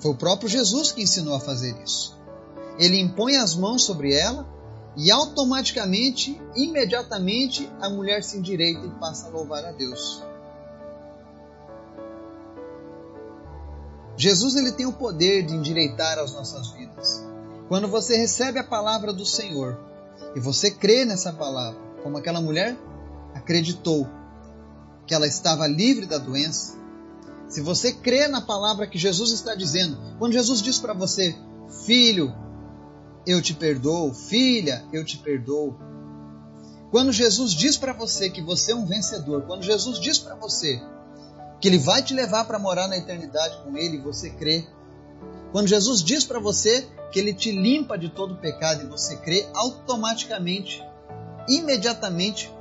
Foi 0.00 0.10
o 0.10 0.16
próprio 0.16 0.48
Jesus 0.48 0.90
que 0.90 1.02
ensinou 1.02 1.34
a 1.34 1.40
fazer 1.40 1.80
isso. 1.82 2.18
Ele 2.78 2.98
impõe 2.98 3.36
as 3.36 3.54
mãos 3.54 3.84
sobre 3.84 4.14
ela 4.14 4.48
e 4.96 5.10
automaticamente, 5.10 6.40
imediatamente, 6.56 7.70
a 7.80 7.88
mulher 7.88 8.24
se 8.24 8.38
endireita 8.38 8.86
e 8.86 8.90
passa 8.98 9.28
a 9.28 9.30
louvar 9.30 9.64
a 9.64 9.72
Deus. 9.72 10.22
Jesus 14.16 14.56
ele 14.56 14.72
tem 14.72 14.86
o 14.86 14.92
poder 14.92 15.44
de 15.44 15.54
endireitar 15.54 16.18
as 16.18 16.32
nossas 16.32 16.70
vidas. 16.72 17.24
Quando 17.68 17.88
você 17.88 18.16
recebe 18.16 18.58
a 18.58 18.64
palavra 18.64 19.12
do 19.12 19.24
Senhor 19.24 19.78
e 20.34 20.40
você 20.40 20.70
crê 20.70 21.04
nessa 21.04 21.32
palavra, 21.32 21.80
como 22.02 22.18
aquela 22.18 22.40
mulher 22.40 22.76
acreditou 23.34 24.06
que 25.06 25.14
ela 25.14 25.26
estava 25.26 25.66
livre 25.66 26.06
da 26.06 26.18
doença, 26.18 26.76
se 27.48 27.60
você 27.60 27.92
crê 27.92 28.28
na 28.28 28.40
palavra 28.40 28.86
que 28.86 28.98
Jesus 28.98 29.30
está 29.30 29.54
dizendo, 29.54 29.98
quando 30.18 30.32
Jesus 30.32 30.62
diz 30.62 30.78
para 30.78 30.94
você, 30.94 31.36
filho, 31.84 32.34
eu 33.26 33.40
te 33.40 33.54
perdoo, 33.54 34.12
filha, 34.12 34.84
eu 34.92 35.04
te 35.04 35.18
perdoo. 35.18 35.76
Quando 36.90 37.12
Jesus 37.12 37.52
diz 37.52 37.76
para 37.76 37.92
você 37.92 38.28
que 38.28 38.42
você 38.42 38.72
é 38.72 38.74
um 38.74 38.86
vencedor, 38.86 39.42
quando 39.46 39.62
Jesus 39.62 39.98
diz 39.98 40.18
para 40.18 40.34
você 40.34 40.82
que 41.62 41.68
ele 41.68 41.78
vai 41.78 42.02
te 42.02 42.12
levar 42.12 42.44
para 42.44 42.58
morar 42.58 42.88
na 42.88 42.98
eternidade 42.98 43.56
com 43.64 43.74
ele, 43.78 43.96
e 43.96 44.00
você 44.00 44.28
crê. 44.28 44.66
Quando 45.52 45.68
Jesus 45.68 46.02
diz 46.02 46.24
para 46.24 46.38
você 46.38 46.86
que 47.10 47.18
ele 47.18 47.32
te 47.32 47.52
limpa 47.52 47.96
de 47.96 48.10
todo 48.10 48.36
pecado 48.36 48.82
e 48.82 48.86
você 48.86 49.16
crê, 49.16 49.46
automaticamente, 49.54 50.84
imediatamente, 51.48 52.52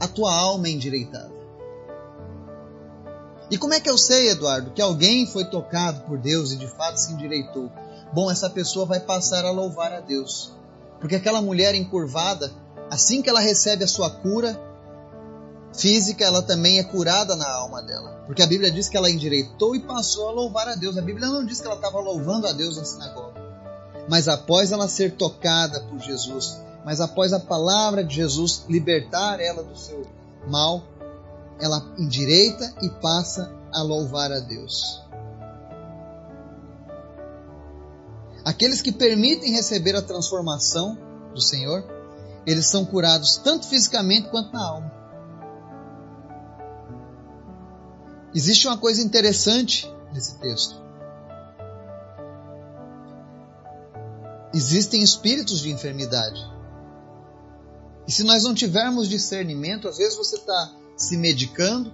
a 0.00 0.08
tua 0.08 0.34
alma 0.34 0.66
é 0.66 0.70
endireitada. 0.70 1.30
E 3.50 3.58
como 3.58 3.74
é 3.74 3.80
que 3.80 3.90
eu 3.90 3.98
sei, 3.98 4.30
Eduardo, 4.30 4.70
que 4.70 4.82
alguém 4.82 5.26
foi 5.26 5.44
tocado 5.44 6.00
por 6.02 6.18
Deus 6.18 6.52
e 6.52 6.56
de 6.56 6.66
fato 6.66 6.96
se 6.96 7.12
endireitou? 7.12 7.70
bom, 8.12 8.30
essa 8.30 8.50
pessoa 8.50 8.86
vai 8.86 9.00
passar 9.00 9.44
a 9.44 9.50
louvar 9.50 9.92
a 9.92 10.00
Deus. 10.00 10.52
Porque 10.98 11.16
aquela 11.16 11.40
mulher 11.40 11.74
encurvada, 11.74 12.52
assim 12.90 13.22
que 13.22 13.30
ela 13.30 13.40
recebe 13.40 13.84
a 13.84 13.88
sua 13.88 14.10
cura 14.10 14.60
física, 15.72 16.24
ela 16.24 16.42
também 16.42 16.78
é 16.78 16.84
curada 16.84 17.36
na 17.36 17.48
alma 17.48 17.82
dela. 17.82 18.22
Porque 18.26 18.42
a 18.42 18.46
Bíblia 18.46 18.70
diz 18.70 18.88
que 18.88 18.96
ela 18.96 19.10
endireitou 19.10 19.74
e 19.74 19.80
passou 19.80 20.28
a 20.28 20.32
louvar 20.32 20.68
a 20.68 20.74
Deus. 20.74 20.96
A 20.96 21.02
Bíblia 21.02 21.28
não 21.28 21.44
diz 21.44 21.60
que 21.60 21.66
ela 21.66 21.76
estava 21.76 22.00
louvando 22.00 22.46
a 22.46 22.52
Deus 22.52 22.76
na 22.76 22.84
sinagoga. 22.84 23.40
Mas 24.08 24.28
após 24.28 24.72
ela 24.72 24.88
ser 24.88 25.16
tocada 25.16 25.80
por 25.82 25.98
Jesus, 26.00 26.58
mas 26.84 27.00
após 27.00 27.32
a 27.32 27.40
palavra 27.40 28.02
de 28.02 28.14
Jesus 28.16 28.64
libertar 28.68 29.40
ela 29.40 29.62
do 29.62 29.76
seu 29.76 30.06
mal, 30.46 30.82
ela 31.60 31.84
endireita 31.98 32.74
e 32.82 32.88
passa 32.88 33.52
a 33.72 33.82
louvar 33.82 34.32
a 34.32 34.40
Deus. 34.40 35.02
Aqueles 38.44 38.80
que 38.80 38.90
permitem 38.90 39.52
receber 39.52 39.94
a 39.94 40.02
transformação 40.02 40.98
do 41.34 41.40
Senhor, 41.40 41.84
eles 42.46 42.66
são 42.66 42.84
curados 42.84 43.36
tanto 43.36 43.66
fisicamente 43.66 44.28
quanto 44.28 44.52
na 44.52 44.66
alma. 44.66 44.99
Existe 48.34 48.66
uma 48.66 48.78
coisa 48.78 49.02
interessante 49.02 49.90
nesse 50.12 50.38
texto. 50.38 50.80
Existem 54.52 55.02
espíritos 55.02 55.60
de 55.60 55.70
enfermidade. 55.70 56.40
E 58.06 58.12
se 58.12 58.24
nós 58.24 58.42
não 58.42 58.54
tivermos 58.54 59.08
discernimento, 59.08 59.88
às 59.88 59.98
vezes 59.98 60.16
você 60.16 60.36
está 60.36 60.72
se 60.96 61.16
medicando, 61.16 61.92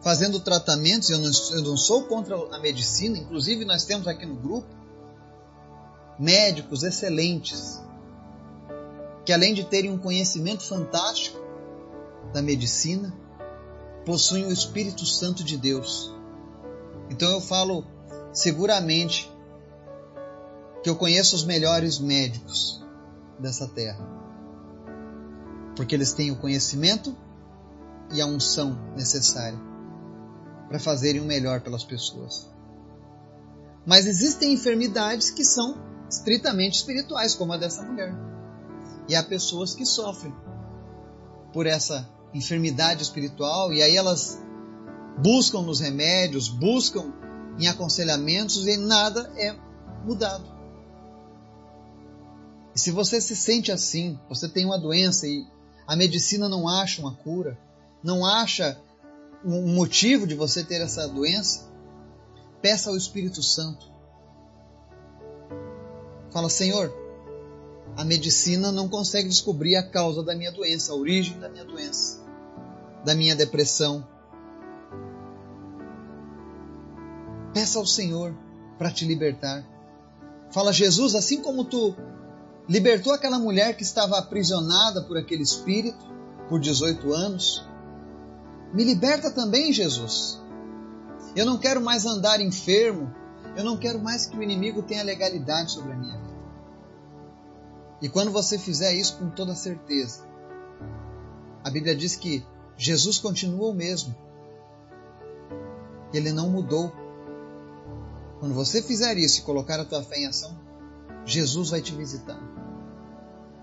fazendo 0.00 0.40
tratamentos. 0.40 1.10
Eu 1.10 1.18
não, 1.18 1.30
eu 1.52 1.62
não 1.62 1.76
sou 1.76 2.04
contra 2.04 2.36
a 2.54 2.58
medicina, 2.58 3.18
inclusive 3.18 3.64
nós 3.64 3.84
temos 3.84 4.08
aqui 4.08 4.26
no 4.26 4.36
grupo 4.36 4.80
médicos 6.18 6.82
excelentes, 6.82 7.80
que 9.24 9.32
além 9.32 9.54
de 9.54 9.64
terem 9.64 9.90
um 9.90 9.98
conhecimento 9.98 10.62
fantástico 10.62 11.38
da 12.32 12.42
medicina, 12.42 13.14
possuem 14.04 14.46
o 14.46 14.52
Espírito 14.52 15.04
Santo 15.04 15.44
de 15.44 15.56
Deus. 15.56 16.14
Então 17.10 17.30
eu 17.30 17.40
falo 17.40 17.84
seguramente 18.32 19.30
que 20.82 20.88
eu 20.88 20.96
conheço 20.96 21.36
os 21.36 21.44
melhores 21.44 21.98
médicos 21.98 22.82
dessa 23.38 23.66
terra, 23.68 24.06
porque 25.76 25.94
eles 25.94 26.12
têm 26.12 26.30
o 26.30 26.36
conhecimento 26.36 27.16
e 28.12 28.20
a 28.20 28.26
unção 28.26 28.78
necessária 28.96 29.58
para 30.68 30.78
fazerem 30.78 31.20
o 31.20 31.24
melhor 31.24 31.60
pelas 31.60 31.84
pessoas. 31.84 32.48
Mas 33.84 34.06
existem 34.06 34.52
enfermidades 34.52 35.30
que 35.30 35.44
são 35.44 35.76
estritamente 36.08 36.76
espirituais, 36.76 37.34
como 37.34 37.52
a 37.52 37.56
dessa 37.56 37.82
mulher. 37.82 38.14
E 39.08 39.16
há 39.16 39.22
pessoas 39.22 39.74
que 39.74 39.84
sofrem 39.84 40.34
por 41.52 41.66
essa 41.66 42.08
enfermidade 42.34 43.02
espiritual 43.02 43.72
e 43.72 43.82
aí 43.82 43.96
elas 43.96 44.38
buscam 45.18 45.62
nos 45.62 45.80
remédios, 45.80 46.48
buscam 46.48 47.12
em 47.58 47.66
aconselhamentos 47.66 48.66
e 48.66 48.76
nada 48.76 49.30
é 49.36 49.54
mudado. 50.04 50.44
E 52.74 52.78
se 52.78 52.90
você 52.90 53.20
se 53.20 53.34
sente 53.34 53.72
assim, 53.72 54.18
você 54.28 54.48
tem 54.48 54.64
uma 54.64 54.78
doença 54.78 55.26
e 55.26 55.44
a 55.86 55.96
medicina 55.96 56.48
não 56.48 56.68
acha 56.68 57.00
uma 57.00 57.14
cura, 57.14 57.58
não 58.02 58.24
acha 58.24 58.80
um 59.44 59.74
motivo 59.74 60.26
de 60.26 60.34
você 60.34 60.62
ter 60.62 60.80
essa 60.80 61.08
doença, 61.08 61.68
peça 62.62 62.90
ao 62.90 62.96
Espírito 62.96 63.42
Santo 63.42 63.90
Fala, 66.30 66.48
Senhor, 66.48 66.92
a 67.96 68.04
medicina 68.04 68.72
não 68.72 68.88
consegue 68.88 69.28
descobrir 69.28 69.76
a 69.76 69.82
causa 69.82 70.22
da 70.22 70.34
minha 70.34 70.52
doença, 70.52 70.92
a 70.92 70.96
origem 70.96 71.38
da 71.38 71.48
minha 71.48 71.64
doença, 71.64 72.20
da 73.04 73.14
minha 73.14 73.34
depressão. 73.34 74.06
Peça 77.52 77.78
ao 77.78 77.86
Senhor 77.86 78.34
para 78.78 78.90
te 78.90 79.04
libertar. 79.04 79.64
Fala, 80.50 80.72
Jesus, 80.72 81.14
assim 81.14 81.42
como 81.42 81.64
tu 81.64 81.94
libertou 82.68 83.12
aquela 83.12 83.38
mulher 83.38 83.76
que 83.76 83.82
estava 83.82 84.18
aprisionada 84.18 85.02
por 85.02 85.18
aquele 85.18 85.42
espírito 85.42 85.98
por 86.48 86.60
18 86.60 87.12
anos, 87.12 87.64
me 88.72 88.84
liberta 88.84 89.30
também, 89.30 89.72
Jesus. 89.72 90.40
Eu 91.34 91.44
não 91.46 91.58
quero 91.58 91.80
mais 91.80 92.06
andar 92.06 92.40
enfermo, 92.40 93.12
eu 93.56 93.64
não 93.64 93.76
quero 93.76 94.00
mais 94.00 94.26
que 94.26 94.36
o 94.36 94.42
inimigo 94.42 94.82
tenha 94.82 95.02
legalidade 95.02 95.72
sobre 95.72 95.92
a 95.92 95.96
minha 95.96 96.16
vida. 96.16 96.19
E 98.00 98.08
quando 98.08 98.30
você 98.30 98.58
fizer 98.58 98.94
isso 98.94 99.18
com 99.18 99.30
toda 99.30 99.54
certeza, 99.54 100.26
a 101.62 101.70
Bíblia 101.70 101.94
diz 101.94 102.16
que 102.16 102.44
Jesus 102.76 103.18
continua 103.18 103.68
o 103.68 103.74
mesmo. 103.74 104.14
Ele 106.12 106.32
não 106.32 106.48
mudou. 106.48 106.92
Quando 108.38 108.54
você 108.54 108.82
fizer 108.82 109.18
isso 109.18 109.40
e 109.40 109.42
colocar 109.42 109.78
a 109.78 109.84
tua 109.84 110.02
fé 110.02 110.18
em 110.18 110.26
ação, 110.26 110.58
Jesus 111.26 111.70
vai 111.70 111.82
te 111.82 111.94
visitar. 111.94 112.40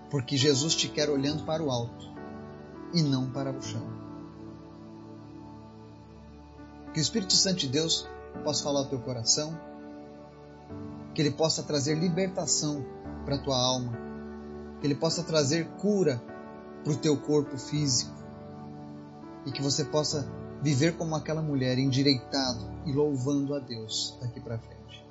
Porque 0.09 0.37
Jesus 0.37 0.75
te 0.75 0.87
quer 0.87 1.09
olhando 1.09 1.43
para 1.43 1.63
o 1.63 1.71
alto 1.71 2.05
e 2.93 3.01
não 3.01 3.31
para 3.31 3.51
o 3.51 3.61
chão. 3.61 3.85
Que 6.93 6.99
o 6.99 7.01
Espírito 7.01 7.33
Santo 7.33 7.57
de 7.57 7.67
Deus 7.67 8.07
possa 8.43 8.63
falar 8.63 8.81
ao 8.81 8.85
teu 8.85 8.99
coração 8.99 9.59
que 11.17 11.21
Ele 11.23 11.31
possa 11.31 11.63
trazer 11.63 11.95
libertação 11.95 12.85
para 13.25 13.37
a 13.37 13.39
tua 13.39 13.57
alma, 13.57 13.97
que 14.79 14.87
Ele 14.87 14.95
possa 14.95 15.23
trazer 15.23 15.67
cura 15.79 16.21
para 16.83 16.93
o 16.93 16.97
teu 16.97 17.17
corpo 17.17 17.57
físico 17.57 18.15
e 19.45 19.51
que 19.51 19.61
você 19.61 19.85
possa 19.85 20.27
viver 20.61 20.97
como 20.97 21.15
aquela 21.15 21.41
mulher, 21.41 21.77
endireitado 21.77 22.69
e 22.85 22.91
louvando 22.91 23.55
a 23.55 23.59
Deus 23.59 24.17
daqui 24.21 24.39
para 24.39 24.57
frente. 24.57 25.05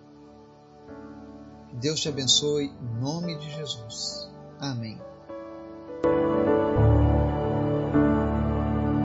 Que 1.68 1.76
Deus 1.76 2.00
te 2.00 2.08
abençoe 2.08 2.66
em 2.66 3.00
nome 3.00 3.36
de 3.38 3.50
Jesus. 3.50 4.30
Amém. 4.58 5.00